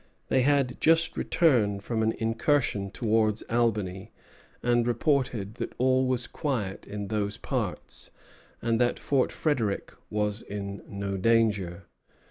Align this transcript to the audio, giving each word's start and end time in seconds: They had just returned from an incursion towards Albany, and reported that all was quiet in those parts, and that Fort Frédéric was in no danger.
They 0.29 0.41
had 0.41 0.81
just 0.81 1.15
returned 1.15 1.83
from 1.83 2.01
an 2.01 2.13
incursion 2.13 2.89
towards 2.89 3.43
Albany, 3.51 4.11
and 4.63 4.87
reported 4.87 5.53
that 5.57 5.75
all 5.77 6.07
was 6.07 6.25
quiet 6.25 6.87
in 6.87 7.09
those 7.09 7.37
parts, 7.37 8.09
and 8.63 8.81
that 8.81 8.97
Fort 8.97 9.29
Frédéric 9.29 9.89
was 10.09 10.41
in 10.41 10.81
no 10.87 11.17
danger. 11.17 11.83